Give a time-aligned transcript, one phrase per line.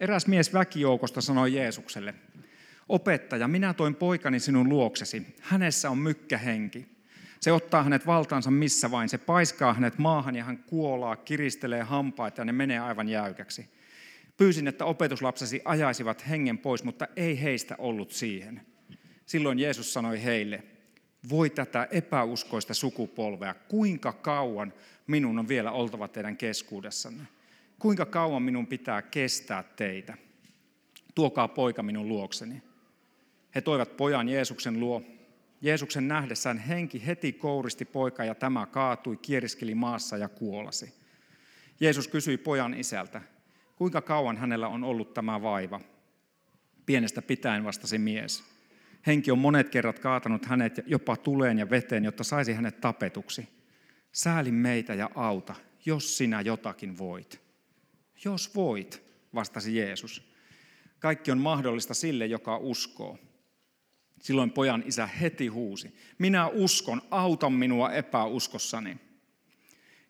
[0.00, 2.14] Eräs mies väkijoukosta sanoi Jeesukselle,
[2.88, 5.26] opettaja, minä toin poikani sinun luoksesi.
[5.40, 6.86] Hänessä on mykkähenki.
[7.40, 9.08] Se ottaa hänet valtaansa missä vain.
[9.08, 13.68] Se paiskaa hänet maahan ja hän kuolaa, kiristelee hampaita ja ne menee aivan jäykäksi.
[14.36, 18.60] Pyysin, että opetuslapsesi ajaisivat hengen pois, mutta ei heistä ollut siihen.
[19.26, 20.62] Silloin Jeesus sanoi heille,
[21.28, 24.72] voi tätä epäuskoista sukupolvea, kuinka kauan
[25.06, 27.24] minun on vielä oltava teidän keskuudessanne?
[27.78, 30.14] Kuinka kauan minun pitää kestää teitä?
[31.14, 32.62] Tuokaa poika minun luokseni.
[33.54, 35.02] He toivat pojan Jeesuksen luo.
[35.60, 40.94] Jeesuksen nähdessään henki heti kouristi poika ja tämä kaatui, kieriskeli maassa ja kuolasi.
[41.80, 43.22] Jeesus kysyi pojan isältä,
[43.76, 45.80] kuinka kauan hänellä on ollut tämä vaiva?
[46.86, 48.44] Pienestä pitäen vastasi mies.
[49.06, 53.48] Henki on monet kerrat kaatanut hänet jopa tuleen ja veteen, jotta saisi hänet tapetuksi.
[54.12, 57.47] Sääli meitä ja auta, jos sinä jotakin voit.
[58.24, 59.02] Jos voit,
[59.34, 60.32] vastasi Jeesus.
[60.98, 63.18] Kaikki on mahdollista sille, joka uskoo.
[64.22, 68.96] Silloin pojan isä heti huusi, minä uskon, auta minua epäuskossani.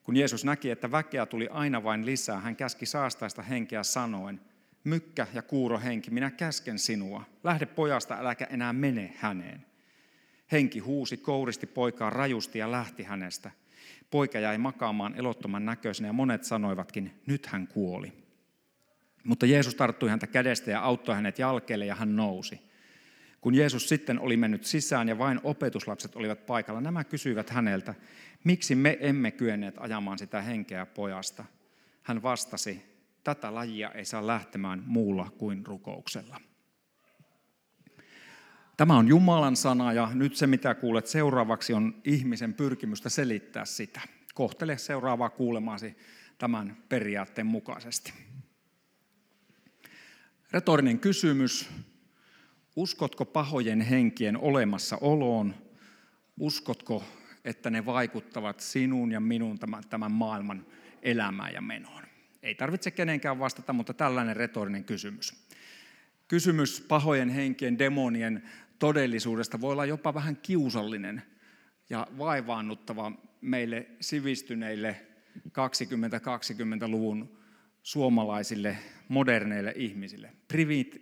[0.03, 4.41] Kun Jeesus näki, että väkeä tuli aina vain lisää, hän käski saastaista henkeä sanoen,
[4.83, 9.65] mykkä ja kuuro henki, minä käsken sinua, lähde pojasta, äläkä enää mene häneen.
[10.51, 13.51] Henki huusi, kouristi poikaa rajusti ja lähti hänestä.
[14.09, 18.13] Poika jäi makaamaan elottoman näköisenä ja monet sanoivatkin, nyt hän kuoli.
[19.23, 22.61] Mutta Jeesus tarttui häntä kädestä ja auttoi hänet jalkeelle ja hän nousi.
[23.41, 27.95] Kun Jeesus sitten oli mennyt sisään ja vain opetuslapset olivat paikalla, nämä kysyivät häneltä,
[28.43, 31.45] miksi me emme kyenneet ajamaan sitä henkeä pojasta.
[32.03, 32.83] Hän vastasi,
[33.23, 36.41] tätä lajia ei saa lähtemään muulla kuin rukouksella.
[38.79, 44.01] Tämä on Jumalan sana ja nyt se mitä kuulet seuraavaksi on ihmisen pyrkimystä selittää sitä.
[44.33, 45.97] Kohtele seuraavaa kuulemaasi
[46.37, 48.13] tämän periaatteen mukaisesti.
[50.51, 51.69] Retorinen kysymys.
[52.75, 55.55] Uskotko pahojen henkien olemassaoloon?
[56.39, 57.03] Uskotko,
[57.45, 60.65] että ne vaikuttavat sinun ja minun tämän, tämän maailman
[61.01, 62.03] elämään ja menoon?
[62.43, 65.49] Ei tarvitse kenenkään vastata, mutta tällainen retorinen kysymys.
[66.27, 68.43] Kysymys pahojen henkien, demonien
[68.79, 71.21] todellisuudesta voi olla jopa vähän kiusallinen
[71.89, 75.05] ja vaivaannuttava meille sivistyneille
[75.47, 77.39] 2020-luvun
[77.83, 80.33] suomalaisille moderneille ihmisille.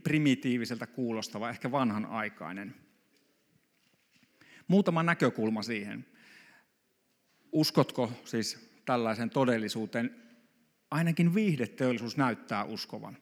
[0.03, 2.75] Primitiiviseltä kuulostava, ehkä vanhanaikainen.
[4.67, 6.05] Muutama näkökulma siihen.
[7.51, 10.15] Uskotko siis tällaisen todellisuuteen?
[10.91, 13.17] Ainakin viihdeteollisuus näyttää uskovan.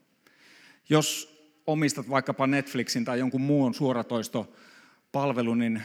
[0.90, 1.34] Jos
[1.68, 5.84] omistat vaikkapa Netflixin tai jonkun muun suoratoistopalvelun, niin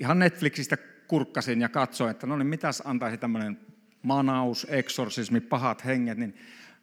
[0.00, 0.76] ihan Netflixistä
[1.08, 3.60] kurkkasin ja katsoin, että no niin mitäs antaisi tämmöinen
[4.02, 6.36] manaus, eksorsismi, pahat henget, niin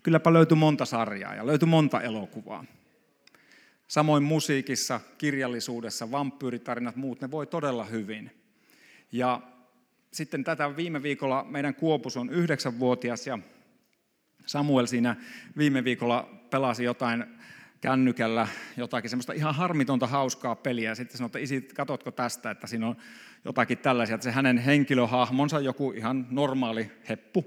[0.03, 2.65] kylläpä löytyi monta sarjaa ja löytyi monta elokuvaa.
[3.87, 8.31] Samoin musiikissa, kirjallisuudessa, vampyyritarinat, muut, ne voi todella hyvin.
[9.11, 9.41] Ja
[10.11, 13.39] sitten tätä viime viikolla meidän Kuopus on yhdeksänvuotias ja
[14.45, 15.15] Samuel siinä
[15.57, 17.25] viime viikolla pelasi jotain
[17.83, 20.89] kännykällä jotakin semmoista ihan harmitonta hauskaa peliä.
[20.89, 22.95] Ja sitten sanoi, että isi, katotko tästä, että siinä on
[23.45, 27.45] jotakin tällaisia, että se hänen henkilöhahmonsa joku ihan normaali heppu.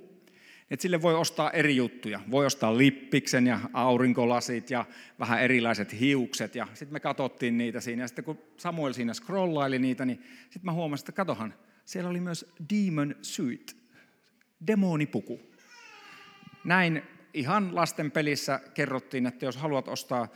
[0.70, 2.20] Että sille voi ostaa eri juttuja.
[2.30, 4.84] Voi ostaa lippiksen ja aurinkolasit ja
[5.18, 6.54] vähän erilaiset hiukset.
[6.54, 8.02] Ja sitten me katsottiin niitä siinä.
[8.02, 11.54] Ja sitten kun Samuel siinä scrollaili niitä, niin sitten mä huomasin, että katohan,
[11.84, 13.76] siellä oli myös demon suit,
[14.66, 15.40] demonipuku.
[16.64, 17.02] Näin
[17.36, 20.28] ihan lasten pelissä kerrottiin, että jos haluat ostaa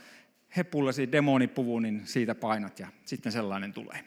[0.57, 4.03] hepullesi demonipuvun, niin siitä painat ja sitten sellainen tulee.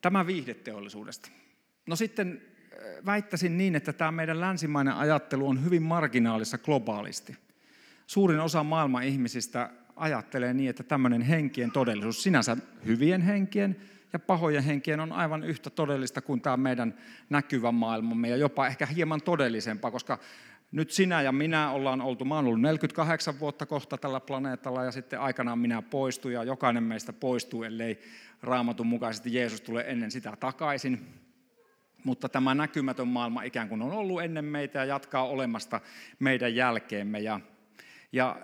[0.00, 1.30] Tämä viihdeteollisuudesta.
[1.86, 7.36] No sitten äh, väittäisin niin, että tämä meidän länsimainen ajattelu on hyvin marginaalissa globaalisti.
[8.06, 12.56] Suurin osa maailman ihmisistä ajattelee niin, että tämmöinen henkien todellisuus, sinänsä
[12.86, 13.76] hyvien henkien
[14.12, 16.94] ja pahojen henkien on aivan yhtä todellista kuin tämä meidän
[17.30, 20.18] näkyvä maailmamme ja jopa ehkä hieman todellisempaa, koska
[20.72, 24.92] nyt sinä ja minä ollaan oltu, mä oon ollut 48 vuotta kohta tällä planeetalla ja
[24.92, 27.98] sitten aikanaan minä poistun ja jokainen meistä poistuu, ellei
[28.42, 31.06] raamatun mukaisesti Jeesus tule ennen sitä takaisin.
[32.04, 35.80] Mutta tämä näkymätön maailma ikään kuin on ollut ennen meitä ja jatkaa olemasta
[36.18, 37.20] meidän jälkeemme.
[37.20, 37.40] Ja,
[38.12, 38.36] ja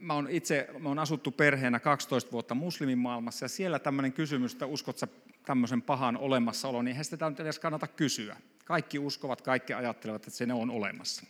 [0.00, 4.66] mä oon itse, mä oon asuttu perheenä 12 vuotta muslimimaailmassa ja siellä tämmöinen kysymys, että
[4.66, 5.08] uskot sä
[5.46, 8.36] tämmöisen pahan olemassaolo, niin heistä tämä nyt edes kannata kysyä.
[8.64, 11.26] Kaikki uskovat, kaikki ajattelevat, että se on olemassa.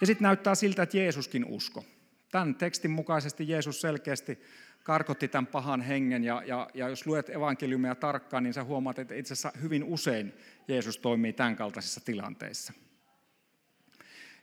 [0.00, 1.84] Ja sitten näyttää siltä, että Jeesuskin usko.
[2.30, 4.38] Tämän tekstin mukaisesti Jeesus selkeästi
[4.82, 9.14] karkotti tämän pahan hengen, ja, ja, ja jos luet evankeliumia tarkkaan, niin sä huomaat, että
[9.14, 10.32] itse asiassa hyvin usein
[10.68, 12.72] Jeesus toimii tämän kaltaisissa tilanteissa.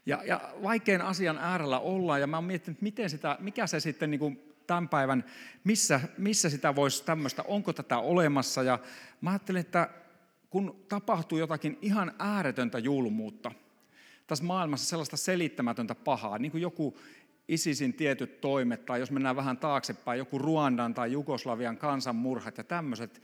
[0.06, 4.10] Ja, ja vaikean asian äärellä ollaan, ja mä oon miettinyt, miten sitä, mikä se sitten
[4.10, 5.24] niin kuin tämän päivän,
[5.64, 8.62] missä, missä sitä voisi tämmöistä, onko tätä olemassa.
[8.62, 8.78] Ja
[9.20, 9.88] mä ajattelin, että
[10.50, 13.52] kun tapahtuu jotakin ihan ääretöntä julmuutta,
[14.26, 16.98] tässä maailmassa sellaista selittämätöntä pahaa, niin kuin joku
[17.48, 23.22] ISISin tietyt toimet, tai jos mennään vähän taaksepäin, joku Ruandan tai Jugoslavian kansanmurhat ja tämmöiset,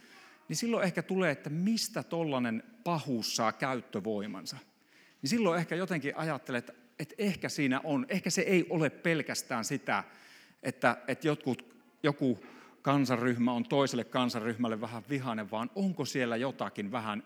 [0.49, 4.57] niin silloin ehkä tulee, että mistä tollainen pahuus saa käyttövoimansa.
[5.23, 9.65] Niin silloin ehkä jotenkin ajattelee, että, että ehkä siinä on, ehkä se ei ole pelkästään
[9.65, 10.05] sitä,
[10.63, 12.45] että, että jotkut, joku
[12.83, 17.23] kansanryhmä on toiselle kansanryhmälle vähän vihainen, vaan onko siellä jotakin vähän,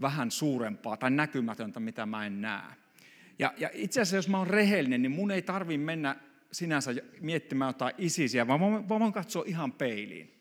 [0.00, 2.74] vähän suurempaa tai näkymätöntä, mitä mä en näe.
[3.38, 6.16] Ja, ja itse asiassa, jos mä oon rehellinen, niin mun ei tarvi mennä
[6.52, 10.34] sinänsä miettimään jotain isisiä, vaan mä voin katsoa ihan peiliin.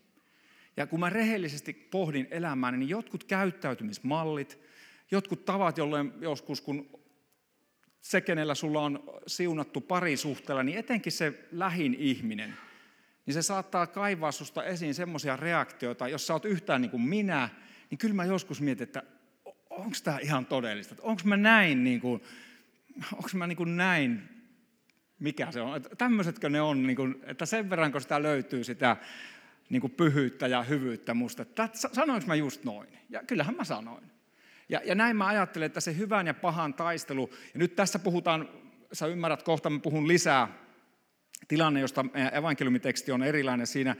[0.77, 4.59] Ja kun mä rehellisesti pohdin elämääni, niin jotkut käyttäytymismallit,
[5.11, 6.89] jotkut tavat, jolloin joskus kun
[8.01, 12.53] se, kenellä sulla on siunattu parisuhteella, niin etenkin se lähin ihminen,
[13.25, 17.49] niin se saattaa kaivaa susta esiin semmoisia reaktioita, jos sä oot yhtään niin kuin minä,
[17.89, 19.03] niin kyllä mä joskus mietin, että
[19.69, 22.21] onko tämä ihan todellista, onko mä näin, niin kuin,
[23.13, 24.29] onko mä niin kuin näin,
[25.19, 28.97] mikä se on, tämmöisetkö ne on, niin kuin, että sen verran kun sitä löytyy sitä
[29.69, 34.11] niin kuin pyhyyttä ja hyvyyttä musta, että sanoinko mä just noin, ja kyllähän mä sanoin.
[34.69, 38.49] Ja, ja näin mä ajattelen, että se hyvän ja pahan taistelu, ja nyt tässä puhutaan,
[38.93, 40.47] sä ymmärrät kohta, mä puhun lisää,
[41.47, 43.95] tilanne, josta evankeliumiteksti on erilainen, siinä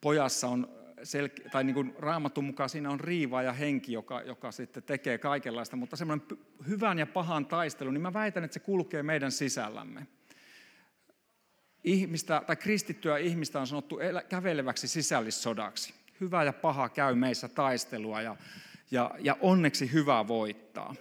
[0.00, 4.52] pojassa on selke- tai niin kuin raamatun mukaan siinä on riiva ja henki, joka, joka
[4.52, 6.26] sitten tekee kaikenlaista, mutta semmoinen
[6.68, 10.06] hyvän ja pahan taistelu, niin mä väitän, että se kulkee meidän sisällämme.
[11.84, 15.94] Ihmistä, tai kristittyä ihmistä on sanottu käveleväksi sisällissodaksi.
[16.20, 18.36] Hyvä ja paha käy meissä taistelua ja
[18.92, 20.94] ja, ja onneksi hyvä voittaa.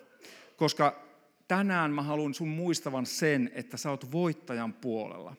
[0.55, 1.03] Koska
[1.47, 5.35] tänään mä haluan sun muistavan sen, että sä oot voittajan puolella.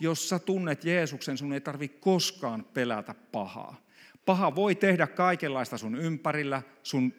[0.00, 3.76] Jos sä tunnet Jeesuksen, sun ei tarvi koskaan pelätä pahaa.
[4.24, 7.14] Paha voi tehdä kaikenlaista sun ympärillä, sun,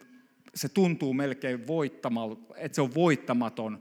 [0.54, 3.80] se tuntuu melkein voittamalta, että se on voittamaton.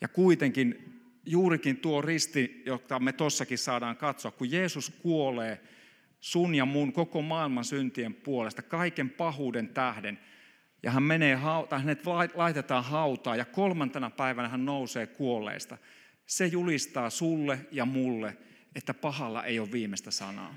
[0.00, 0.94] Ja kuitenkin
[1.26, 5.60] juurikin tuo risti, jota me tossakin saadaan katsoa, kun Jeesus kuolee,
[6.20, 10.18] sun ja mun koko maailman syntien puolesta, kaiken pahuuden tähden.
[10.82, 11.38] Ja hän menee,
[11.68, 12.02] tai hänet
[12.34, 15.78] laitetaan hautaan ja kolmantena päivänä hän nousee kuolleista.
[16.30, 18.36] Se julistaa sulle ja mulle,
[18.74, 20.54] että pahalla ei ole viimeistä sanaa.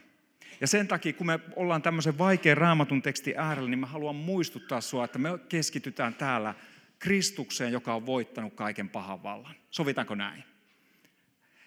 [0.62, 4.82] Ja sen takia, kun me ollaan tämmöisen vaikean raamatun teksti äärellä, niin mä haluan muistuttaa
[4.82, 6.56] sinua, että me keskitytään täällä
[7.00, 9.56] Kristukseen, joka on voittanut kaiken pahan vallan.
[9.70, 10.44] Sovitaanko näin?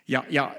[0.09, 0.57] Ja, ja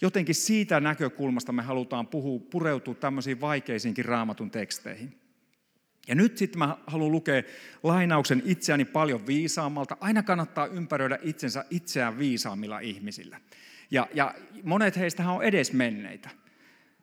[0.00, 5.20] jotenkin siitä näkökulmasta me halutaan puhua, pureutua tämmöisiin vaikeisiinkin raamatun teksteihin.
[6.08, 7.42] Ja nyt sitten mä haluan lukea
[7.82, 9.96] lainauksen itseäni paljon viisaammalta.
[10.00, 13.40] Aina kannattaa ympäröidä itsensä itseään viisaammilla ihmisillä.
[13.90, 16.30] Ja, ja monet heistä on edes menneitä.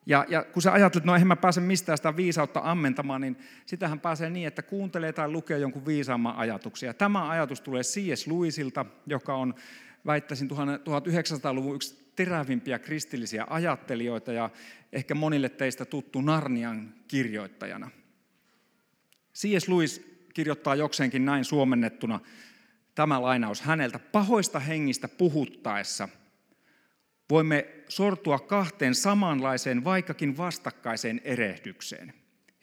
[0.05, 3.99] Ja, ja kun sä ajattelet, no eihän mä pääse mistään sitä viisautta ammentamaan, niin sitähän
[3.99, 6.93] pääsee niin, että kuuntelee tai lukee jonkun viisaamman ajatuksia.
[6.93, 8.27] Tämä ajatus tulee C.S.
[8.27, 9.55] Lewisilta, joka on
[10.05, 14.49] väittäisin 1900-luvun yksi terävimpiä kristillisiä ajattelijoita ja
[14.91, 17.91] ehkä monille teistä tuttu Narnian kirjoittajana.
[19.35, 19.67] C.S.
[19.67, 20.01] Lewis
[20.33, 22.19] kirjoittaa jokseenkin näin suomennettuna
[22.95, 23.99] tämä lainaus häneltä.
[23.99, 26.09] Pahoista hengistä puhuttaessa
[27.29, 32.13] voimme sortua kahteen samanlaiseen, vaikkakin vastakkaiseen erehdykseen.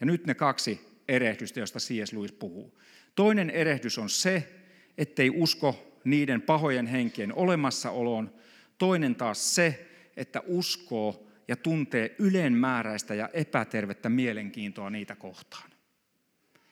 [0.00, 2.12] Ja nyt ne kaksi erehdystä, joista C.S.
[2.12, 2.81] Lewis puhuu.
[3.15, 4.53] Toinen erehdys on se,
[4.99, 8.35] ettei usko niiden pahojen henkien olemassaoloon.
[8.79, 15.70] Toinen taas se, että uskoo ja tuntee ylenmääräistä ja epätervettä mielenkiintoa niitä kohtaan.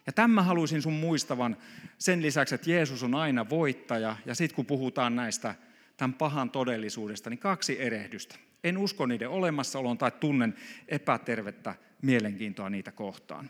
[0.09, 1.57] Ja tämä haluaisin sun muistavan
[1.99, 4.17] sen lisäksi, että Jeesus on aina voittaja.
[4.27, 5.55] Ja sitten kun puhutaan näistä
[5.97, 8.35] tämän pahan todellisuudesta, niin kaksi erehdystä.
[8.65, 10.55] En usko niiden olemassaoloon tai tunnen
[10.88, 13.49] epätervettä mielenkiintoa niitä kohtaan.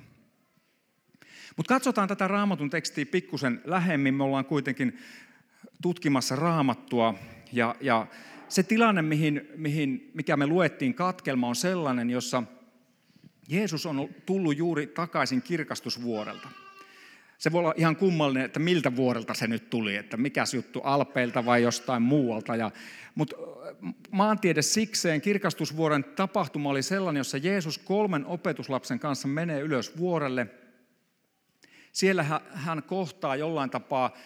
[1.56, 4.14] Mutta katsotaan tätä raamatun tekstiä pikkusen lähemmin.
[4.14, 4.98] Me ollaan kuitenkin
[5.82, 7.14] tutkimassa raamattua
[7.52, 8.06] ja, ja
[8.48, 12.42] se tilanne, mihin, mihin, mikä me luettiin katkelma, on sellainen, jossa
[13.48, 16.48] Jeesus on tullut juuri takaisin kirkastusvuorelta.
[17.38, 21.44] Se voi olla ihan kummallinen, että miltä vuorelta se nyt tuli, että mikä juttu Alpeilta
[21.44, 22.56] vai jostain muualta.
[22.56, 22.70] Ja,
[23.14, 23.36] mutta
[24.10, 30.46] maantiede sikseen kirkastusvuoren tapahtuma oli sellainen, jossa Jeesus kolmen opetuslapsen kanssa menee ylös vuorelle.
[31.92, 34.16] Siellä hän kohtaa jollain tapaa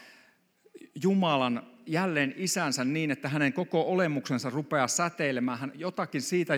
[1.03, 6.55] Jumalan jälleen isänsä niin, että hänen koko olemuksensa rupeaa säteilemään hän jotakin siitä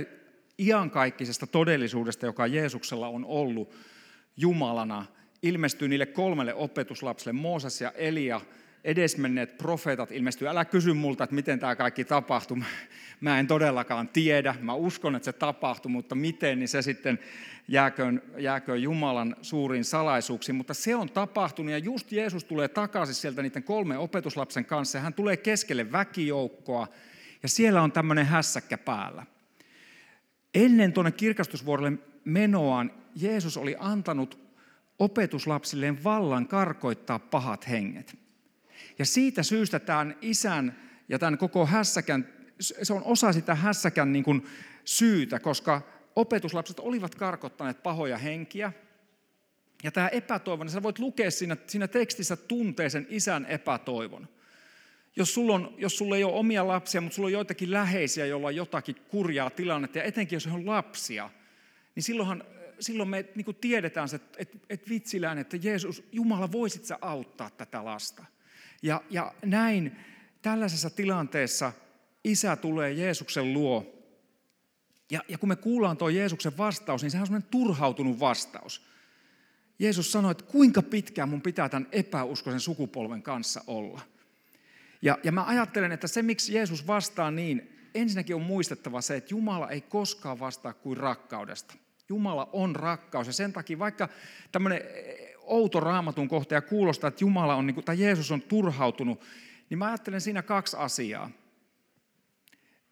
[0.58, 3.74] iankaikkisesta todellisuudesta, joka Jeesuksella on ollut
[4.36, 5.06] Jumalana,
[5.42, 8.40] ilmestyy niille kolmelle opetuslapselle, Mooses ja Elia,
[8.84, 10.48] edesmenneet profeetat ilmestyy.
[10.48, 12.58] Älä kysy multa, että miten tämä kaikki tapahtui.
[13.20, 14.54] Mä en todellakaan tiedä.
[14.60, 17.18] Mä uskon, että se tapahtui, mutta miten, niin se sitten
[17.68, 20.56] jääköön, jääköön Jumalan suuriin salaisuuksiin.
[20.56, 25.00] Mutta se on tapahtunut ja just Jeesus tulee takaisin sieltä niiden kolme opetuslapsen kanssa.
[25.00, 26.88] hän tulee keskelle väkijoukkoa
[27.42, 29.26] ja siellä on tämmöinen hässäkkä päällä.
[30.54, 31.92] Ennen tuonne kirkastusvuorelle
[32.24, 34.38] menoaan Jeesus oli antanut
[34.98, 38.18] opetuslapsilleen vallan karkoittaa pahat henget.
[38.98, 40.76] Ja siitä syystä tämän isän
[41.08, 42.28] ja tämän koko hässäkän,
[42.60, 44.46] se on osa sitä hässäkän niin kuin
[44.84, 45.82] syytä, koska
[46.16, 48.72] opetuslapset olivat karkottaneet pahoja henkiä.
[49.82, 54.28] Ja tämä epätoivon, sä voit lukea siinä, siinä tekstissä tuntee sen isän epätoivon.
[55.16, 58.46] Jos sulla, on, jos sulla ei ole omia lapsia, mutta sulla on joitakin läheisiä, joilla
[58.46, 61.30] on jotakin kurjaa tilannetta, ja etenkin jos on lapsia,
[61.94, 62.44] niin silloinhan,
[62.80, 67.50] silloin me niin kuin tiedetään, että, että, että vitsilään, että Jeesus, Jumala, voisit sä auttaa
[67.50, 68.24] tätä lasta.
[68.82, 69.96] Ja, ja näin
[70.42, 71.72] tällaisessa tilanteessa
[72.24, 73.94] isä tulee Jeesuksen luo.
[75.10, 78.86] Ja, ja kun me kuullaan tuo Jeesuksen vastaus, niin sehän on semmoinen turhautunut vastaus.
[79.78, 84.00] Jeesus sanoi, että kuinka pitkään mun pitää tämän epäuskoisen sukupolven kanssa olla.
[85.04, 89.34] Ja, ja mä ajattelen, että se miksi Jeesus vastaa niin, ensinnäkin on muistettava se, että
[89.34, 91.74] Jumala ei koskaan vastaa kuin rakkaudesta.
[92.08, 94.08] Jumala on rakkaus ja sen takia vaikka
[94.52, 94.80] tämmöinen
[95.42, 99.20] outo raamatun kohta ja kuulostaa, että Jumala on, niin tai Jeesus on turhautunut,
[99.70, 101.30] niin mä ajattelen siinä kaksi asiaa.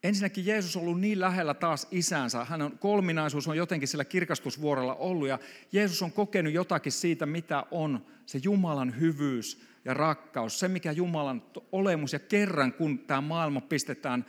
[0.03, 2.45] Ensinnäkin Jeesus on ollut niin lähellä taas isänsä.
[2.45, 5.39] Hänen kolminaisuus on jotenkin sillä kirkastusvuorella ollut ja
[5.73, 10.61] Jeesus on kokenut jotakin siitä, mitä on se Jumalan hyvyys ja rakkaus.
[10.61, 14.27] Se, mikä Jumalan olemus ja kerran, kun tämä maailma pistetään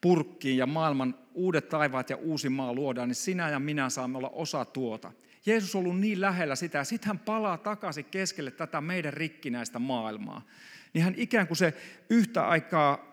[0.00, 4.28] purkkiin ja maailman uudet taivaat ja uusi maa luodaan, niin sinä ja minä saamme olla
[4.28, 5.12] osa tuota.
[5.46, 9.78] Jeesus on ollut niin lähellä sitä, ja sitten hän palaa takaisin keskelle tätä meidän rikkinäistä
[9.78, 10.46] maailmaa.
[10.94, 11.74] Niin hän ikään kuin se
[12.10, 13.10] yhtä aikaa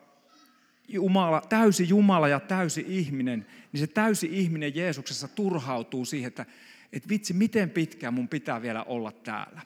[0.88, 6.46] Jumala, täysi Jumala ja täysi ihminen, niin se täysi ihminen Jeesuksessa turhautuu siihen, että,
[6.94, 9.62] että vitsi, miten pitkään mun pitää vielä olla täällä.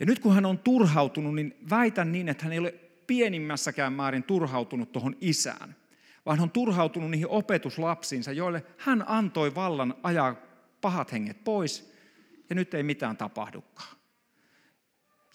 [0.00, 2.74] Ja nyt kun hän on turhautunut, niin väitän niin, että hän ei ole
[3.06, 5.76] pienimmässäkään määrin turhautunut tuohon isään,
[6.26, 10.36] vaan hän on turhautunut niihin opetuslapsiinsa, joille hän antoi vallan ajaa
[10.80, 11.92] pahat henget pois
[12.50, 13.96] ja nyt ei mitään tapahdukaan.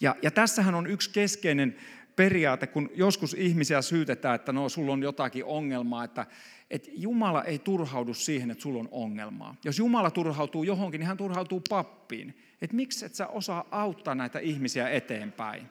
[0.01, 1.75] Ja, ja tässähän on yksi keskeinen
[2.15, 6.25] periaate, kun joskus ihmisiä syytetään, että no, sulla on jotakin ongelmaa, että,
[6.69, 9.55] että Jumala ei turhaudu siihen, että sulla on ongelmaa.
[9.63, 12.37] Jos Jumala turhautuu johonkin, niin hän turhautuu pappiin.
[12.61, 15.69] Että miksi et sä osaa auttaa näitä ihmisiä eteenpäin?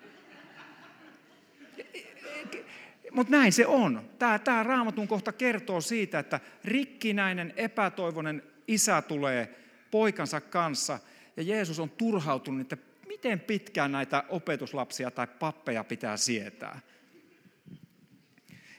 [3.13, 4.03] Mutta näin se on.
[4.19, 9.55] Tämä, raamatun kohta kertoo siitä, että rikkinäinen, epätoivoinen isä tulee
[9.91, 10.99] poikansa kanssa–
[11.37, 12.77] ja Jeesus on turhautunut, että
[13.21, 16.81] miten pitkään näitä opetuslapsia tai pappeja pitää sietää.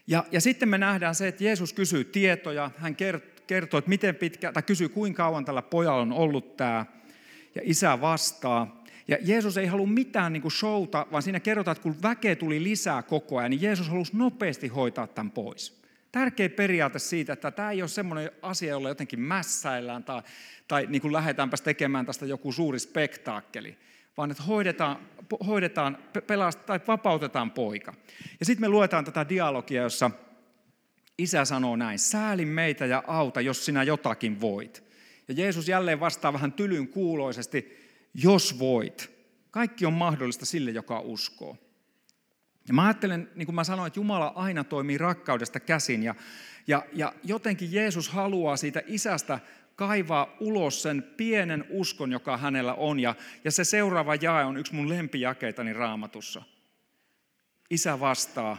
[0.08, 2.96] Ja, ja sitten me nähdään se, että Jeesus kysyy tietoja, hän
[3.48, 6.86] kertoo, että miten pitkä, tai kysyy kuinka kauan tällä pojalla on ollut tämä,
[7.56, 8.84] ja isä vastaa.
[9.08, 12.64] Ja Jeesus ei halua mitään niin kuin showta, vaan siinä kerrotaan, että kun väkeä tuli
[12.64, 15.82] lisää koko ajan, niin Jeesus halusi nopeasti hoitaa tämän pois
[16.12, 20.22] tärkeä periaate siitä, että tämä ei ole semmoinen asia, jolla jotenkin mässäillään tai,
[20.68, 23.78] tai niin kuin lähdetäänpäs tekemään tästä joku suuri spektaakkeli,
[24.18, 24.98] vaan että hoidetaan,
[25.48, 27.94] hoidetaan pelast, tai vapautetaan poika.
[28.40, 30.12] Ja sitten me luetaan tätä dialogia, jossa
[31.18, 34.84] isä sanoo näin, sääli meitä ja auta, jos sinä jotakin voit.
[35.28, 37.78] Ja Jeesus jälleen vastaa vähän tylyn kuuloisesti,
[38.14, 39.12] jos voit.
[39.52, 41.58] Kaikki on mahdollista sille, joka uskoo.
[42.68, 46.16] Ja mä ajattelen, niin kuin mä sanoin, että Jumala aina toimii rakkaudesta käsin ja,
[46.68, 49.40] ja, ja jotenkin Jeesus haluaa siitä isästä
[49.76, 53.00] kaivaa ulos sen pienen uskon, joka hänellä on.
[53.00, 56.44] Ja, ja se seuraava jae on yksi mun lempijakeitani raamatussa.
[57.70, 58.58] Isä vastaa,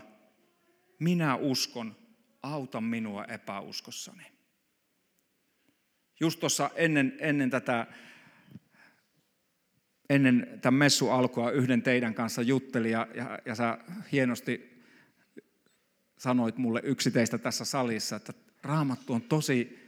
[0.98, 1.96] minä uskon,
[2.42, 4.24] auta minua epäuskossani.
[6.20, 7.86] Just tuossa ennen, ennen tätä
[10.10, 13.78] ennen tämän messu alkua yhden teidän kanssa jutteli ja, ja, ja sä
[14.12, 14.82] hienosti
[16.18, 19.81] sanoit mulle yksi teistä tässä salissa, että raamattu on tosi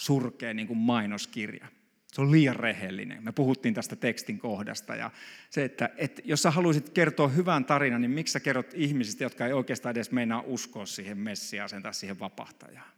[0.00, 1.66] surkea niin kuin mainoskirja.
[2.12, 3.24] Se on liian rehellinen.
[3.24, 4.96] Me puhuttiin tästä tekstin kohdasta.
[4.96, 5.10] Ja
[5.50, 9.46] se, että, että jos sä haluaisit kertoa hyvän tarinan, niin miksi sä kerrot ihmisistä, jotka
[9.46, 12.90] ei oikeastaan edes meinaa uskoa siihen Messiaaseen tai siihen vapahtajaan?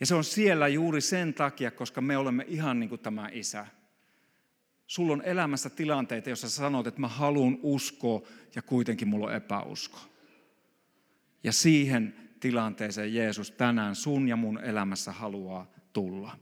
[0.00, 3.66] Ja se on siellä juuri sen takia, koska me olemme ihan niin kuin tämä isä
[4.90, 8.22] sulla on elämässä tilanteita, joissa sä sanot, että mä haluan uskoa
[8.54, 9.98] ja kuitenkin mulla on epäusko.
[11.44, 16.36] Ja siihen tilanteeseen Jeesus tänään sun ja mun elämässä haluaa tulla.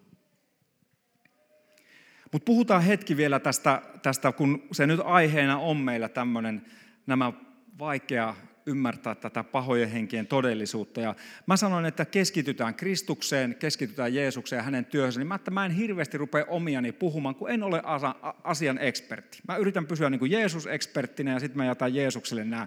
[2.33, 6.63] Mutta puhutaan hetki vielä tästä, tästä, kun se nyt aiheena on meillä tämmöinen,
[7.07, 7.33] nämä
[7.79, 8.35] vaikea
[8.67, 11.01] ymmärtää tätä pahojen henkien todellisuutta.
[11.01, 11.15] Ja
[11.47, 15.73] mä sanoin, että keskitytään Kristukseen, keskitytään Jeesukseen ja hänen työhönsä, niin mä, että mä en
[15.73, 17.83] hirveästi rupea omiani puhumaan, kun en ole
[18.45, 19.39] asian ekspertti.
[19.49, 22.67] Mä yritän pysyä niin kuin Jeesus-eksperttinä ja sitten mä jätän Jeesukselle nämä,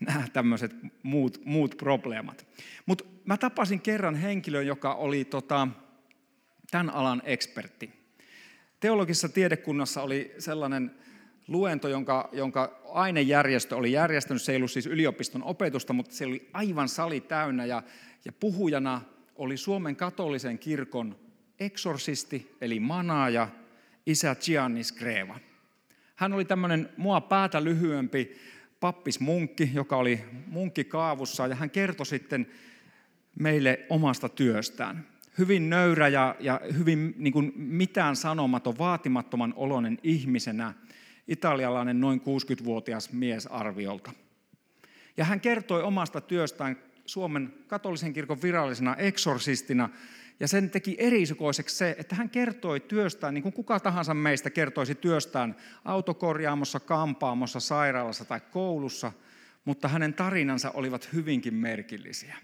[0.00, 2.46] nämä tämmöiset muut, muut probleemat.
[2.86, 5.68] Mutta mä tapasin kerran henkilön, joka oli tota,
[6.70, 7.90] tämän alan ekspertti.
[8.80, 10.90] Teologisessa tiedekunnassa oli sellainen
[11.48, 14.42] luento, jonka, jonka ainejärjestö oli järjestänyt.
[14.42, 17.82] Se ei ollut siis yliopiston opetusta, mutta se oli aivan sali täynnä ja,
[18.24, 19.02] ja puhujana
[19.36, 21.16] oli Suomen katolisen kirkon
[21.60, 23.48] eksorsisti, eli manaaja,
[24.06, 25.38] isä Gianni Skreva.
[26.16, 28.36] Hän oli tämmöinen mua päätä lyhyempi
[28.80, 32.46] pappismunkki, joka oli munkkikaavussa, ja hän kertoi sitten
[33.38, 35.06] meille omasta työstään.
[35.40, 40.74] Hyvin nöyrä ja, ja hyvin niin kuin mitään sanomaton, vaatimattoman oloinen ihmisenä–
[41.30, 44.12] italialainen noin 60-vuotias mies arviolta.
[45.16, 49.88] Ja hän kertoi omasta työstään Suomen katolisen kirkon virallisena eksorsistina,
[50.40, 54.94] ja sen teki erisukoiseksi se, että hän kertoi työstään, niin kuin kuka tahansa meistä kertoisi
[54.94, 59.12] työstään autokorjaamossa, kampaamossa, sairaalassa tai koulussa,
[59.64, 62.36] mutta hänen tarinansa olivat hyvinkin merkillisiä.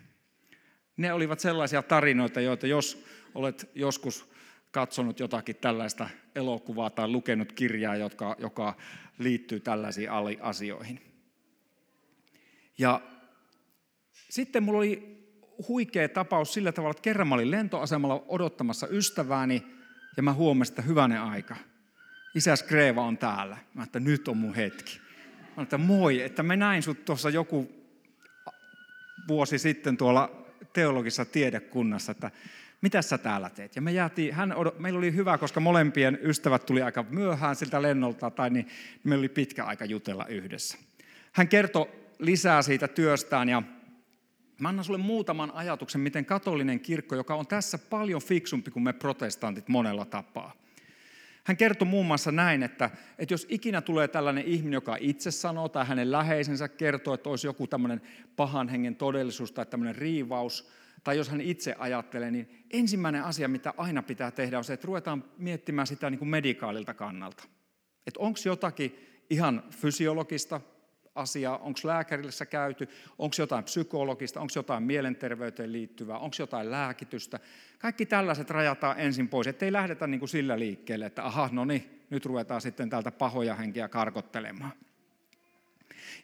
[0.97, 4.31] Ne olivat sellaisia tarinoita, joita jos olet joskus
[4.71, 8.77] katsonut jotakin tällaista elokuvaa tai lukenut kirjaa, jotka, joka
[9.19, 10.11] liittyy tällaisiin
[10.41, 11.01] asioihin.
[12.79, 13.01] Ja
[14.31, 15.17] sitten mulla oli
[15.69, 19.67] huikea tapaus sillä tavalla, että kerran mä olin lentoasemalla odottamassa ystävääni
[20.17, 21.57] ja mä huomasin, että hyvänen aika.
[22.35, 23.57] Isä Skreva on täällä.
[23.75, 25.01] Mä että nyt on mun hetki.
[25.57, 27.73] Mä että moi, että mä näin sut tuossa joku
[29.29, 30.46] vuosi sitten tuolla
[30.77, 32.31] teologisessa tiedekunnassa, että
[32.81, 33.77] mitä sä täällä teet?
[33.77, 38.31] Ja me jäätiin, hän, meillä oli hyvä, koska molempien ystävät tuli aika myöhään siltä lennolta,
[38.31, 38.69] tai niin
[39.05, 40.79] meillä oli pitkä aika jutella yhdessä.
[41.33, 43.63] Hän kertoi lisää siitä työstään ja
[44.61, 48.93] Mä annan sulle muutaman ajatuksen, miten katolinen kirkko, joka on tässä paljon fiksumpi kuin me
[48.93, 50.53] protestantit monella tapaa.
[51.47, 55.69] Hän kertoi muun muassa näin, että, että jos ikinä tulee tällainen ihminen, joka itse sanoo
[55.69, 58.03] tai hänen läheisensä kertoo, että olisi joku tämmöinen
[58.37, 60.69] pahan hengen todellisuus tai tämmöinen riivaus,
[61.05, 64.87] tai jos hän itse ajattelee, niin ensimmäinen asia, mitä aina pitää tehdä, on se, että
[64.87, 67.45] ruvetaan miettimään sitä niin kuin medikaalilta kannalta.
[68.07, 70.61] Että onko jotakin ihan fysiologista
[71.17, 77.41] asiaa, onko lääkärillä käyty, onko jotain psykologista, onko jotain mielenterveyteen liittyvää, onko jotain lääkitystä.
[77.79, 82.05] Kaikki tällaiset rajataan ensin pois, ettei lähdetä niin kuin sillä liikkeelle, että aha, no niin,
[82.11, 84.73] nyt ruvetaan sitten täältä pahoja henkiä karkottelemaan.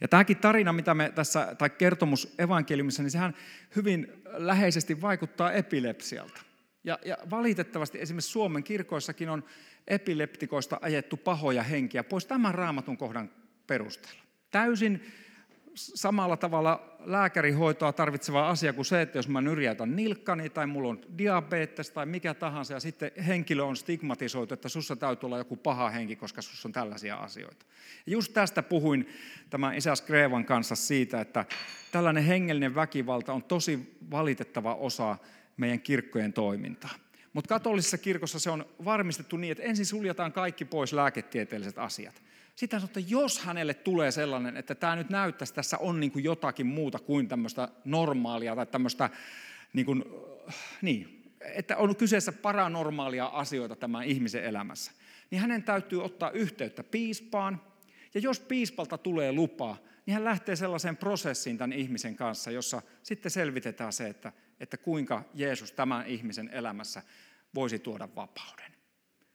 [0.00, 3.34] Ja tämäkin tarina, mitä me tässä, tai kertomus evankeliumissa, niin sehän
[3.76, 6.42] hyvin läheisesti vaikuttaa epilepsialta.
[6.84, 9.44] Ja, ja valitettavasti esimerkiksi Suomen kirkoissakin on
[9.86, 13.30] epileptikoista ajettu pahoja henkiä pois tämän raamatun kohdan
[13.66, 14.21] perusteella.
[14.52, 15.02] Täysin
[15.74, 21.00] samalla tavalla lääkärihoitoa tarvitseva asia kuin se, että jos mä nyrjäytän nilkkani tai mulla on
[21.18, 25.90] diabetes tai mikä tahansa ja sitten henkilö on stigmatisoitu, että sussa täytyy olla joku paha
[25.90, 27.66] henki, koska sussa on tällaisia asioita.
[28.06, 29.08] Ja just tästä puhuin
[29.50, 31.44] tämän isä Skrevan kanssa siitä, että
[31.92, 35.16] tällainen hengellinen väkivalta on tosi valitettava osa
[35.56, 36.94] meidän kirkkojen toimintaa.
[37.32, 42.22] Mutta katolisessa kirkossa se on varmistettu niin, että ensin suljetaan kaikki pois lääketieteelliset asiat.
[42.54, 46.12] Sitten hän sanoi, että jos hänelle tulee sellainen, että tämä nyt näyttäisi, tässä on niin
[46.12, 49.10] kuin jotakin muuta kuin tämmöistä normaalia tai tämmöistä,
[49.72, 50.04] niin, kuin,
[50.82, 54.92] niin että on kyseessä paranormaalia asioita tämän ihmisen elämässä,
[55.30, 57.60] niin hänen täytyy ottaa yhteyttä piispaan.
[58.14, 63.30] Ja jos piispalta tulee lupa, niin hän lähtee sellaiseen prosessiin tämän ihmisen kanssa, jossa sitten
[63.30, 67.02] selvitetään se, että, että kuinka Jeesus tämän ihmisen elämässä
[67.54, 68.72] voisi tuoda vapauden.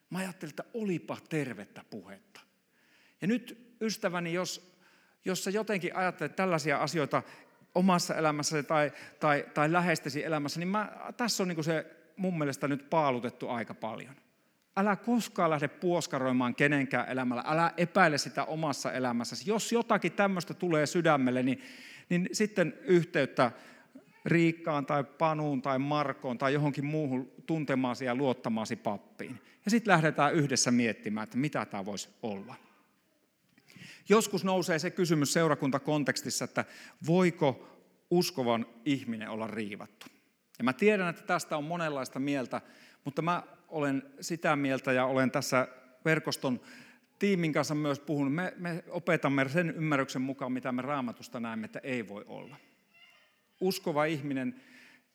[0.09, 2.46] Mä ajattelin, että olipa tervettä puhetta.
[3.21, 4.75] Ja nyt ystäväni, jos,
[5.25, 7.23] jos sä jotenkin ajattelet tällaisia asioita
[7.75, 11.85] omassa elämässäsi tai, tai, tai läheistesi elämässä, niin mä, tässä on niin se
[12.17, 14.15] mun mielestä nyt paalutettu aika paljon.
[14.77, 17.43] Älä koskaan lähde puoskaroimaan kenenkään elämällä.
[17.47, 19.49] Älä epäile sitä omassa elämässäsi.
[19.49, 21.61] Jos jotakin tämmöistä tulee sydämelle, niin,
[22.09, 23.51] niin sitten yhteyttä
[24.25, 29.41] Riikkaan tai Panuun tai Markoon tai johonkin muuhun tuntemaasi ja luottamaasi pappiin.
[29.65, 32.55] Ja sitten lähdetään yhdessä miettimään, että mitä tämä voisi olla.
[34.09, 36.65] Joskus nousee se kysymys seurakuntakontekstissa, että
[37.07, 37.67] voiko
[38.09, 40.05] uskovan ihminen olla riivattu.
[40.57, 42.61] Ja mä tiedän, että tästä on monenlaista mieltä,
[43.05, 45.67] mutta mä olen sitä mieltä ja olen tässä
[46.05, 46.61] verkoston
[47.19, 48.33] tiimin kanssa myös puhunut.
[48.33, 52.55] Me, me opetamme sen ymmärryksen mukaan, mitä me raamatusta näemme, että ei voi olla.
[53.61, 54.61] Uskova ihminen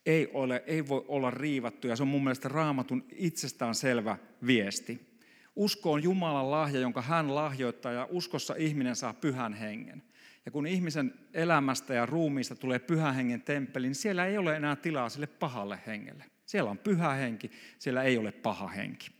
[0.07, 5.12] ei, ole, ei voi olla riivattu ja se on mun mielestä raamatun itsestään selvä viesti.
[5.57, 10.03] Usko on Jumalan lahja, jonka hän lahjoittaa ja uskossa ihminen saa pyhän hengen.
[10.45, 14.77] Ja kun ihmisen elämästä ja ruumiista tulee pyhä hengen temppeli, niin siellä ei ole enää
[14.77, 16.25] tilaa sille pahalle hengelle.
[16.47, 19.11] Siellä on pyhä henki, siellä ei ole paha henki.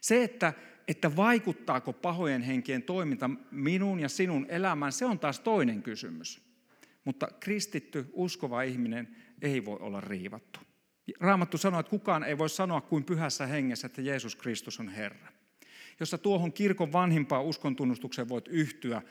[0.00, 0.52] Se, että,
[0.88, 6.42] että vaikuttaako pahojen henkien toiminta minun ja sinun elämään, se on taas toinen kysymys.
[7.04, 10.60] Mutta kristitty, uskova ihminen ei voi olla riivattu.
[11.20, 15.28] Raamattu sanoo, että kukaan ei voi sanoa kuin pyhässä hengessä, että Jeesus Kristus on Herra.
[16.02, 19.02] Jos sä tuohon kirkon vanhimpaan uskontunnustukseen voit yhtyä,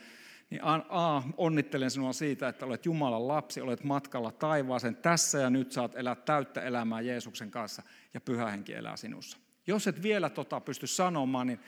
[0.49, 4.95] niin A, onnittelen sinua siitä, että olet Jumalan lapsi, olet matkalla taivaaseen.
[4.95, 9.37] Tässä ja nyt saat elää täyttä elämää Jeesuksen kanssa ja pyhä henki elää sinussa.
[9.67, 11.59] Jos et vielä tota pysty sanomaan, niin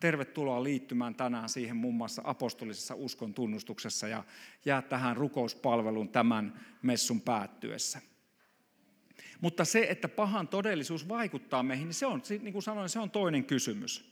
[0.00, 4.24] tervetuloa liittymään tänään siihen muun muassa apostolisessa uskon tunnustuksessa ja
[4.64, 8.00] jää tähän rukouspalveluun tämän messun päättyessä.
[9.40, 13.10] Mutta se, että pahan todellisuus vaikuttaa meihin, niin se on, niin kuin sanoin, se on
[13.10, 14.11] toinen kysymys.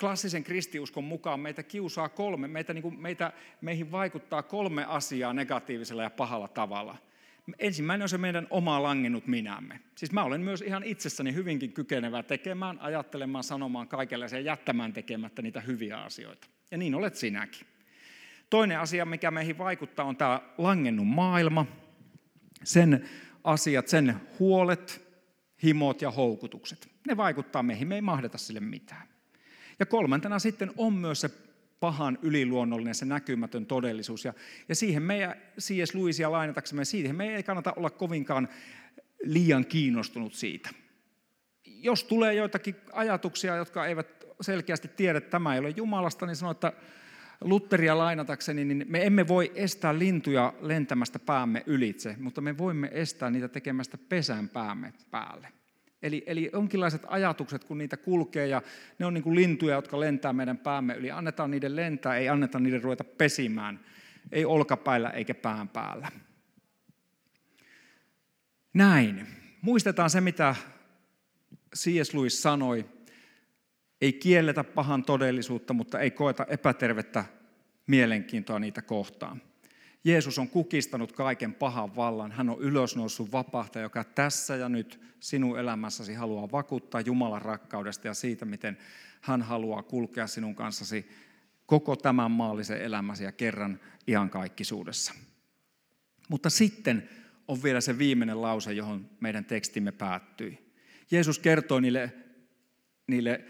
[0.00, 6.02] Klassisen kristiuskon mukaan meitä kiusaa kolme, meitä, niin kuin, meitä, meihin vaikuttaa kolme asiaa negatiivisella
[6.02, 6.96] ja pahalla tavalla.
[7.58, 9.80] Ensimmäinen on se meidän oma langennut minämme.
[9.94, 15.42] Siis mä olen myös ihan itsessäni hyvinkin kykenevä tekemään, ajattelemaan, sanomaan kaikenlaisia ja jättämään tekemättä
[15.42, 16.48] niitä hyviä asioita.
[16.70, 17.66] Ja niin olet sinäkin.
[18.50, 21.66] Toinen asia, mikä meihin vaikuttaa, on tämä langennut maailma.
[22.64, 23.08] Sen
[23.44, 25.06] asiat, sen huolet,
[25.62, 26.88] himot ja houkutukset.
[27.06, 29.08] Ne vaikuttaa meihin, me ei mahdeta sille mitään.
[29.80, 31.30] Ja kolmantena sitten on myös se
[31.80, 34.24] pahan yliluonnollinen, se näkymätön todellisuus.
[34.24, 34.34] Ja,
[34.68, 35.94] ja siihen meidän, C.S.
[35.94, 38.48] Luisia lainataksemme, siihen me ei kannata olla kovinkaan
[39.24, 40.70] liian kiinnostunut siitä.
[41.64, 46.52] Jos tulee joitakin ajatuksia, jotka eivät selkeästi tiedä, että tämä ei ole Jumalasta, niin sanoo,
[46.52, 46.72] että
[47.40, 53.30] Lutteria lainatakseni, niin me emme voi estää lintuja lentämästä päämme ylitse, mutta me voimme estää
[53.30, 55.59] niitä tekemästä pesän päämme päälle.
[56.02, 58.62] Eli, eli jonkinlaiset ajatukset, kun niitä kulkee ja
[58.98, 61.10] ne on niin kuin lintuja, jotka lentää meidän päämme yli.
[61.10, 63.80] Annetaan niiden lentää, ei anneta niiden ruveta pesimään.
[64.32, 66.08] Ei olkapäillä eikä pään päällä.
[68.74, 69.26] Näin.
[69.62, 70.54] Muistetaan se, mitä
[71.76, 72.14] C.S.
[72.14, 72.86] Lewis sanoi
[74.00, 77.24] ei kielletä pahan todellisuutta, mutta ei koeta epätervettä
[77.86, 79.42] mielenkiintoa niitä kohtaan.
[80.04, 82.32] Jeesus on kukistanut kaiken pahan vallan.
[82.32, 88.14] Hän on ylösnoussut vapahtaja, joka tässä ja nyt sinun elämässäsi haluaa vakuuttaa Jumalan rakkaudesta ja
[88.14, 88.78] siitä, miten
[89.20, 91.08] hän haluaa kulkea sinun kanssasi
[91.66, 95.14] koko tämän maallisen elämäsi ja kerran iankaikkisuudessa.
[96.28, 97.08] Mutta sitten
[97.48, 100.72] on vielä se viimeinen lause, johon meidän tekstimme päättyi.
[101.10, 102.12] Jeesus kertoi niille,
[103.06, 103.44] niille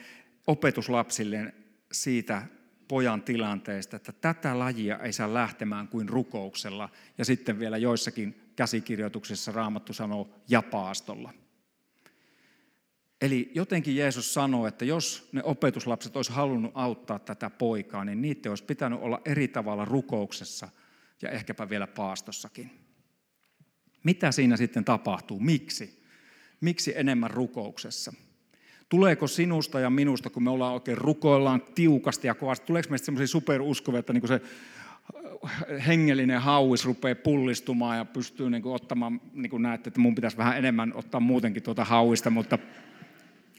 [0.46, 1.52] opetuslapsilleen
[1.92, 2.42] siitä
[2.90, 6.88] pojan tilanteesta, että tätä lajia ei saa lähtemään kuin rukouksella.
[7.18, 11.34] Ja sitten vielä joissakin käsikirjoituksissa Raamattu sanoo japaastolla.
[13.20, 18.52] Eli jotenkin Jeesus sanoi, että jos ne opetuslapset olisi halunnut auttaa tätä poikaa, niin niiden
[18.52, 20.68] olisi pitänyt olla eri tavalla rukouksessa
[21.22, 22.70] ja ehkäpä vielä paastossakin.
[24.04, 25.40] Mitä siinä sitten tapahtuu?
[25.40, 26.02] Miksi?
[26.60, 28.12] Miksi enemmän rukouksessa?
[28.90, 33.26] Tuleeko sinusta ja minusta, kun me ollaan oikein rukoillaan tiukasti ja kovasti, tuleeko meistä semmoisia
[33.26, 34.40] superuskovia, että niin se
[35.44, 40.14] äh, hengellinen hauis rupeaa pullistumaan ja pystyy niin kuin ottamaan, niin kuin näette, että mun
[40.14, 42.58] pitäisi vähän enemmän ottaa muutenkin tuota hauista, mutta,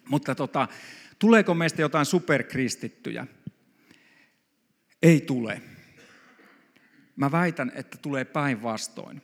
[0.10, 0.68] mutta tota,
[1.20, 3.28] tuleeko meistä jotain superkristittyjä?
[5.04, 5.62] Ei tule.
[7.16, 9.22] Mä väitän, että tulee päinvastoin.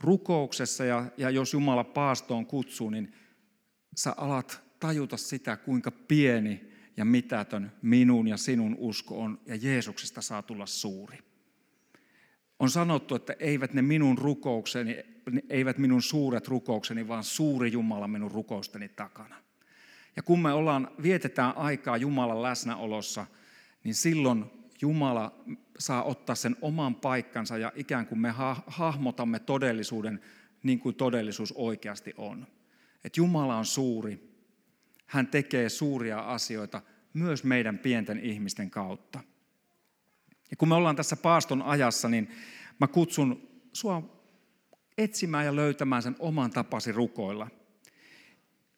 [0.00, 3.14] Rukouksessa ja, ja jos Jumala paastoon kutsuu, niin
[3.96, 10.22] sä alat tajuta sitä, kuinka pieni ja mitätön minun ja sinun usko on, ja Jeesuksesta
[10.22, 11.18] saa tulla suuri.
[12.58, 14.96] On sanottu, että eivät ne minun rukoukseni,
[15.48, 19.36] eivät minun suuret rukoukseni, vaan suuri Jumala minun rukousteni takana.
[20.16, 23.26] Ja kun me ollaan, vietetään aikaa Jumalan läsnäolossa,
[23.84, 24.44] niin silloin
[24.82, 25.44] Jumala
[25.78, 28.34] saa ottaa sen oman paikkansa ja ikään kuin me
[28.66, 30.20] hahmotamme todellisuuden
[30.62, 32.46] niin kuin todellisuus oikeasti on.
[33.04, 34.29] Että Jumala on suuri
[35.10, 36.82] hän tekee suuria asioita
[37.14, 39.20] myös meidän pienten ihmisten kautta.
[40.50, 42.30] Ja kun me ollaan tässä paaston ajassa, niin
[42.80, 44.02] mä kutsun sua
[44.98, 47.48] etsimään ja löytämään sen oman tapasi rukoilla.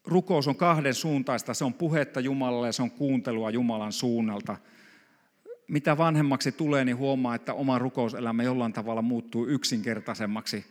[0.06, 1.54] Rukous on kahden suuntaista.
[1.54, 4.56] Se on puhetta Jumalalle ja se on kuuntelua Jumalan suunnalta.
[5.68, 10.64] Mitä vanhemmaksi tulee, niin huomaa, että oma rukouselämä jollain tavalla muuttuu yksinkertaisemmaksi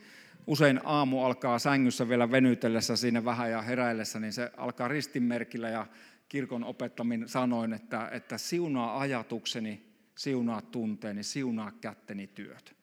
[0.46, 5.86] usein aamu alkaa sängyssä vielä venytellessä siinä vähän ja heräillessä, niin se alkaa ristinmerkillä ja
[6.28, 12.76] kirkon opettamin sanoin, että, että siunaa ajatukseni, siunaa tunteeni, siunaa kätteni työt.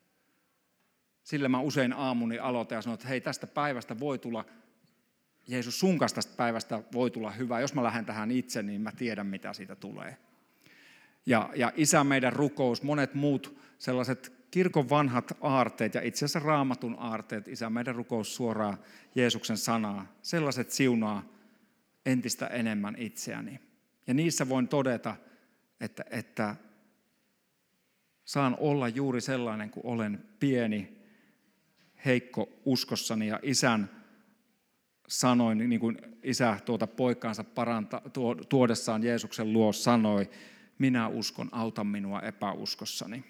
[1.22, 4.44] Sillä mä usein aamuni aloitan ja sanon, että hei tästä päivästä voi tulla,
[5.46, 7.60] Jeesus sun kanssa tästä päivästä voi tulla hyvä.
[7.60, 10.16] Jos mä lähden tähän itse, niin mä tiedän mitä siitä tulee.
[11.26, 16.96] Ja, ja isä meidän rukous, monet muut sellaiset kirkon vanhat aarteet ja itse asiassa raamatun
[16.98, 18.78] aarteet, isä meidän rukous suoraan
[19.14, 21.22] Jeesuksen sanaa, sellaiset siunaa
[22.06, 23.60] entistä enemmän itseäni.
[24.06, 25.16] Ja niissä voin todeta,
[25.80, 26.56] että, että
[28.24, 31.00] saan olla juuri sellainen kuin olen pieni,
[32.04, 33.90] heikko uskossani ja isän
[35.08, 38.02] sanoin, niin kuin isä tuota poikaansa paranta,
[38.48, 40.30] tuodessaan Jeesuksen luo sanoi,
[40.78, 43.24] minä uskon, auta minua epäuskossani.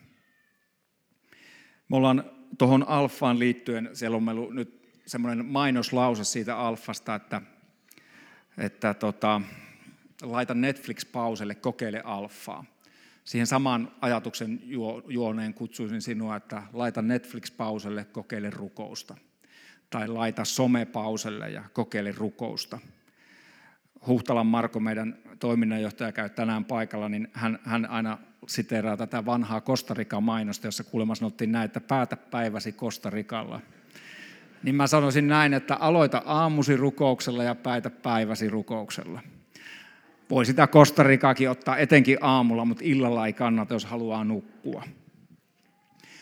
[1.90, 2.24] Me ollaan
[2.58, 7.42] tuohon alfaan liittyen, siellä on meillä nyt semmoinen mainoslause siitä alfasta, että,
[8.58, 9.40] että tota,
[10.22, 12.64] laita Netflix pauselle, kokeile alfaa.
[13.24, 14.60] Siihen saman ajatuksen
[15.08, 19.16] juoneen kutsuisin sinua, että laita Netflix pauselle, kokeile rukousta.
[19.90, 22.78] Tai laita some pauselle ja kokeile rukousta.
[24.06, 30.22] Huhtalan Marko, meidän toiminnanjohtaja, käy tänään paikalla, niin hän, hän aina siteraa tätä vanhaa Kostarikan
[30.22, 33.60] mainosta, jossa kuulemma sanottiin näin, että päätä päiväsi Kostarikalla.
[34.62, 39.20] Niin mä sanoisin näin, että aloita aamusi rukouksella ja päätä päiväsi rukouksella.
[40.30, 44.82] Voi sitä Kostarikaakin ottaa etenkin aamulla, mutta illalla ei kannata, jos haluaa nukkua.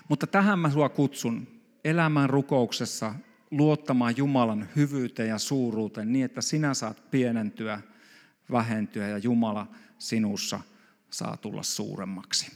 [0.09, 1.47] Mutta tähän mä sua kutsun
[1.85, 3.14] elämään rukouksessa,
[3.50, 7.80] luottamaan Jumalan hyvyyteen ja suuruuteen niin, että sinä saat pienentyä,
[8.52, 9.66] vähentyä ja Jumala
[9.98, 10.61] sinussa
[11.11, 12.52] saa tulla suuremmaksi.